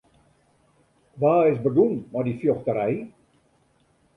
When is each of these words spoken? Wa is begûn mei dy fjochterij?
Wa 1.21 1.33
is 1.51 1.57
begûn 1.63 1.93
mei 2.11 2.23
dy 2.25 2.33
fjochterij? 2.39 2.97